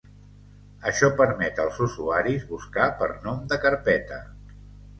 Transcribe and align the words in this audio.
Això 0.91 1.09
permet 1.19 1.61
als 1.67 1.77
usuaris 1.89 2.49
buscar 2.55 2.89
per 3.03 3.13
nom 3.29 3.47
de 3.55 3.63
carpeta. 3.69 4.21